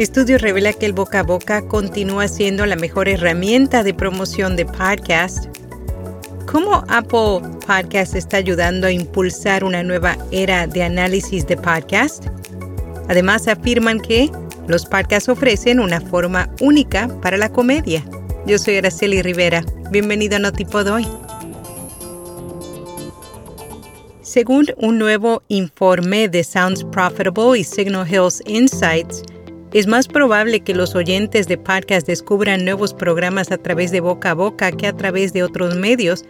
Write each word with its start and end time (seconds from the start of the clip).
Estudio 0.00 0.38
revela 0.38 0.72
que 0.72 0.86
el 0.86 0.94
boca 0.94 1.20
a 1.20 1.22
boca 1.22 1.60
continúa 1.60 2.26
siendo 2.26 2.64
la 2.64 2.74
mejor 2.74 3.06
herramienta 3.06 3.82
de 3.82 3.92
promoción 3.92 4.56
de 4.56 4.64
podcast. 4.64 5.54
¿Cómo 6.50 6.86
Apple 6.88 7.46
Podcast 7.66 8.14
está 8.14 8.38
ayudando 8.38 8.86
a 8.86 8.92
impulsar 8.92 9.62
una 9.62 9.82
nueva 9.82 10.16
era 10.30 10.66
de 10.66 10.84
análisis 10.84 11.46
de 11.46 11.58
podcast? 11.58 12.28
Además, 13.10 13.46
afirman 13.46 14.00
que 14.00 14.30
los 14.66 14.86
podcasts 14.86 15.28
ofrecen 15.28 15.80
una 15.80 16.00
forma 16.00 16.48
única 16.62 17.06
para 17.20 17.36
la 17.36 17.52
comedia. 17.52 18.02
Yo 18.46 18.56
soy 18.56 18.78
Araceli 18.78 19.20
Rivera. 19.20 19.62
Bienvenido 19.90 20.36
a 20.36 20.38
Notipod 20.38 20.86
hoy. 20.86 21.06
Según 24.22 24.64
un 24.78 24.98
nuevo 24.98 25.42
informe 25.48 26.26
de 26.26 26.42
Sounds 26.42 26.84
Profitable 26.84 27.58
y 27.58 27.64
Signal 27.64 28.08
Hills 28.10 28.42
Insights, 28.46 29.24
es 29.72 29.86
más 29.86 30.08
probable 30.08 30.60
que 30.60 30.74
los 30.74 30.96
oyentes 30.96 31.46
de 31.46 31.56
podcast 31.56 32.06
descubran 32.06 32.64
nuevos 32.64 32.92
programas 32.92 33.52
a 33.52 33.58
través 33.58 33.92
de 33.92 34.00
boca 34.00 34.32
a 34.32 34.34
boca 34.34 34.72
que 34.72 34.88
a 34.88 34.96
través 34.96 35.32
de 35.32 35.44
otros 35.44 35.76
medios. 35.76 36.24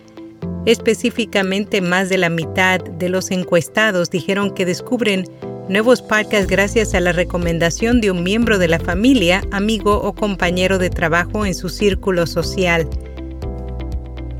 Específicamente, 0.66 1.80
más 1.80 2.10
de 2.10 2.18
la 2.18 2.28
mitad 2.28 2.80
de 2.80 3.08
los 3.08 3.30
encuestados 3.30 4.10
dijeron 4.10 4.52
que 4.54 4.66
descubren 4.66 5.24
nuevos 5.70 6.02
podcasts 6.02 6.48
gracias 6.48 6.94
a 6.94 7.00
la 7.00 7.12
recomendación 7.12 8.02
de 8.02 8.10
un 8.10 8.22
miembro 8.22 8.58
de 8.58 8.68
la 8.68 8.78
familia, 8.78 9.42
amigo 9.52 10.02
o 10.02 10.12
compañero 10.12 10.78
de 10.78 10.90
trabajo 10.90 11.46
en 11.46 11.54
su 11.54 11.70
círculo 11.70 12.26
social. 12.26 12.86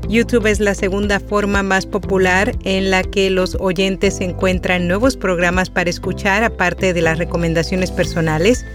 YouTube 0.07 0.45
es 0.45 0.59
la 0.59 0.75
segunda 0.75 1.21
forma 1.21 1.63
más 1.63 1.85
popular 1.85 2.53
en 2.65 2.91
la 2.91 3.01
que 3.01 3.29
los 3.29 3.55
oyentes 3.61 4.19
encuentran 4.19 4.87
nuevos 4.87 5.15
programas 5.15 5.69
para 5.69 5.89
escuchar 5.89 6.43
aparte 6.43 6.93
de 6.93 7.01
las 7.01 7.17
recomendaciones 7.17 7.91
personales. 7.91 8.65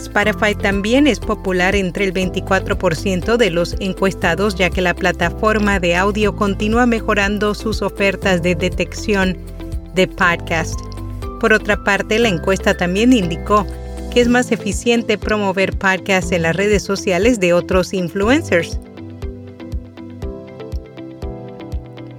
Spotify 0.00 0.54
también 0.54 1.06
es 1.06 1.20
popular 1.20 1.76
entre 1.76 2.04
el 2.06 2.14
24% 2.14 3.36
de 3.36 3.50
los 3.50 3.76
encuestados 3.80 4.54
ya 4.54 4.70
que 4.70 4.80
la 4.80 4.94
plataforma 4.94 5.78
de 5.78 5.94
audio 5.94 6.34
continúa 6.34 6.86
mejorando 6.86 7.54
sus 7.54 7.82
ofertas 7.82 8.42
de 8.42 8.54
detección 8.54 9.36
de 9.94 10.08
podcast. 10.08 10.80
Por 11.40 11.52
otra 11.52 11.82
parte, 11.84 12.18
la 12.18 12.28
encuesta 12.28 12.76
también 12.76 13.12
indicó 13.12 13.66
que 14.10 14.20
es 14.20 14.28
más 14.28 14.50
eficiente 14.52 15.18
promover 15.18 15.76
podcasts 15.78 16.32
en 16.32 16.42
las 16.42 16.56
redes 16.56 16.82
sociales 16.82 17.38
de 17.38 17.52
otros 17.52 17.92
influencers. 17.92 18.80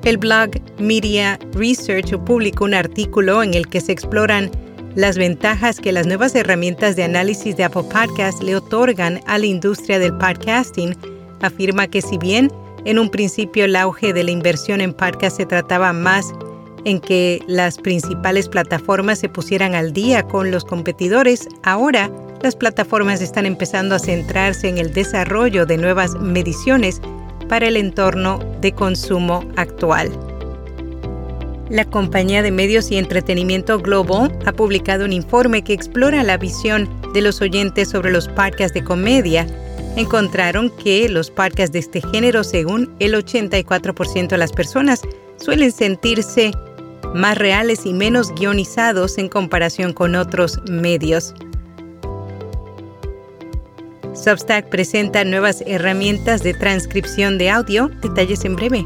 El 0.03 0.17
blog 0.17 0.49
Media 0.79 1.39
Research 1.53 2.17
publicó 2.25 2.65
un 2.65 2.73
artículo 2.73 3.43
en 3.43 3.53
el 3.53 3.67
que 3.67 3.81
se 3.81 3.91
exploran 3.91 4.49
las 4.95 5.17
ventajas 5.17 5.80
que 5.80 5.92
las 5.92 6.08
nuevas 6.08 6.36
herramientas 6.36 6.95
de 6.95 7.03
análisis 7.03 7.56
de 7.56 7.64
Apple 7.64 7.84
Podcasts 7.84 8.44
le 8.44 8.56
otorgan 8.56 9.22
a 9.25 9.38
la 9.38 9.45
industria 9.45 10.00
del 10.00 10.17
podcasting, 10.17 10.95
afirma 11.42 11.88
que 11.88 12.02
si 12.02 12.17
bien 12.17 12.52
en 12.86 13.00
un 13.00 13.09
principio 13.09 13.66
el 13.66 13.75
auge 13.75 14.14
de 14.14 14.23
la 14.23 14.31
inversión 14.31 14.82
en 14.82 14.93
podcast 14.93 15.38
se 15.38 15.45
trataba 15.45 15.93
más 15.93 16.33
en 16.83 16.99
que 16.99 17.42
las 17.48 17.77
principales 17.77 18.49
plataformas 18.49 19.20
se 19.20 19.30
pusieran 19.30 19.76
al 19.76 19.93
día 19.93 20.23
con 20.23 20.52
los 20.52 20.65
competidores, 20.65 21.48
ahora 21.64 22.11
las 22.42 22.55
plataformas 22.55 23.21
están 23.21 23.45
empezando 23.45 23.95
a 23.95 23.99
centrarse 23.99 24.67
en 24.67 24.80
el 24.80 24.94
desarrollo 24.94 25.65
de 25.65 25.77
nuevas 25.77 26.15
mediciones 26.15 26.99
para 27.48 27.67
el 27.67 27.77
entorno 27.77 28.39
de 28.61 28.71
consumo 28.71 29.45
actual. 29.58 30.11
La 31.71 31.86
compañía 31.86 32.42
de 32.43 32.52
medios 32.52 32.92
y 32.92 32.98
entretenimiento 32.98 33.80
Globo 33.80 34.27
ha 34.45 34.52
publicado 34.52 35.05
un 35.05 35.14
informe 35.14 35.64
que 35.64 35.71
explora 35.71 36.21
la 36.21 36.36
visión 36.36 36.89
de 37.14 37.21
los 37.21 37.39
oyentes 37.39 37.87
sobre 37.87 38.11
los 38.11 38.27
podcasts 38.27 38.73
de 38.73 38.83
comedia. 38.83 39.48
Encontraron 39.95 40.70
que 40.70 41.08
los 41.08 41.32
podcasts 41.32 41.71
de 41.71 41.80
este 41.80 42.02
género, 42.02 42.43
según 42.43 42.93
el 42.99 43.14
84% 43.14 44.27
de 44.27 44.37
las 44.37 44.52
personas, 44.52 45.02
suelen 45.37 45.71
sentirse 45.71 46.52
más 47.15 47.37
reales 47.37 47.86
y 47.86 47.93
menos 47.93 48.36
guionizados 48.36 49.17
en 49.17 49.30
comparación 49.30 49.93
con 49.93 50.15
otros 50.15 50.59
medios. 50.70 51.33
Substack 54.14 54.67
presenta 54.67 55.23
nuevas 55.23 55.64
herramientas 55.65 56.43
de 56.43 56.53
transcripción 56.53 57.38
de 57.38 57.49
audio, 57.49 57.89
detalles 58.02 58.43
en 58.43 58.58
breve. 58.58 58.86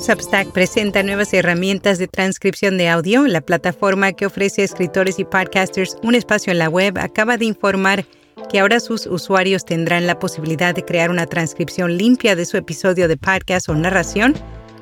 Substack 0.00 0.52
presenta 0.52 1.02
nuevas 1.02 1.34
herramientas 1.34 1.98
de 1.98 2.08
transcripción 2.08 2.78
de 2.78 2.88
audio. 2.88 3.26
La 3.26 3.42
plataforma 3.42 4.12
que 4.12 4.24
ofrece 4.24 4.62
a 4.62 4.64
escritores 4.64 5.18
y 5.18 5.24
podcasters 5.24 5.98
un 6.02 6.14
espacio 6.14 6.50
en 6.52 6.58
la 6.58 6.70
web 6.70 6.96
acaba 6.96 7.36
de 7.36 7.44
informar 7.44 8.06
que 8.48 8.60
ahora 8.60 8.80
sus 8.80 9.06
usuarios 9.06 9.66
tendrán 9.66 10.06
la 10.06 10.18
posibilidad 10.18 10.74
de 10.74 10.86
crear 10.86 11.10
una 11.10 11.26
transcripción 11.26 11.98
limpia 11.98 12.34
de 12.34 12.46
su 12.46 12.56
episodio 12.56 13.08
de 13.08 13.18
podcast 13.18 13.68
o 13.68 13.74
narración 13.74 14.34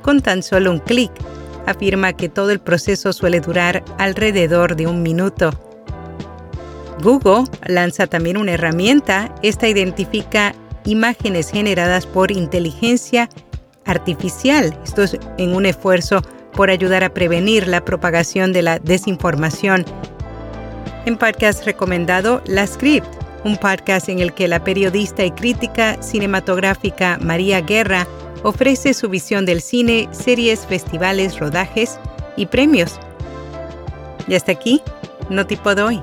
con 0.02 0.20
tan 0.20 0.40
solo 0.40 0.70
un 0.70 0.78
clic. 0.78 1.10
Afirma 1.66 2.12
que 2.12 2.28
todo 2.28 2.52
el 2.52 2.60
proceso 2.60 3.12
suele 3.12 3.40
durar 3.40 3.84
alrededor 3.98 4.76
de 4.76 4.86
un 4.86 5.02
minuto. 5.02 5.50
Google 7.02 7.50
lanza 7.66 8.06
también 8.06 8.36
una 8.36 8.52
herramienta. 8.52 9.34
Esta 9.42 9.66
identifica 9.66 10.54
imágenes 10.84 11.50
generadas 11.50 12.06
por 12.06 12.30
inteligencia 12.30 13.28
artificial. 13.88 14.78
Esto 14.84 15.02
es 15.02 15.18
en 15.38 15.54
un 15.54 15.66
esfuerzo 15.66 16.22
por 16.52 16.70
ayudar 16.70 17.02
a 17.02 17.12
prevenir 17.12 17.66
la 17.66 17.84
propagación 17.84 18.52
de 18.52 18.62
la 18.62 18.78
desinformación. 18.78 19.84
En 21.06 21.16
podcast 21.16 21.64
recomendado 21.64 22.42
La 22.46 22.66
Script, 22.66 23.08
un 23.44 23.56
podcast 23.56 24.08
en 24.08 24.18
el 24.20 24.32
que 24.34 24.46
la 24.46 24.62
periodista 24.62 25.24
y 25.24 25.30
crítica 25.30 26.00
cinematográfica 26.02 27.18
María 27.20 27.60
Guerra 27.60 28.06
ofrece 28.42 28.94
su 28.94 29.08
visión 29.08 29.46
del 29.46 29.60
cine, 29.60 30.08
series, 30.12 30.66
festivales, 30.66 31.38
rodajes 31.38 31.98
y 32.36 32.46
premios. 32.46 32.98
Y 34.26 34.34
hasta 34.34 34.52
aquí, 34.52 34.82
no 35.30 35.46
tipo 35.46 35.74
de 35.74 35.82
hoy. 35.82 36.02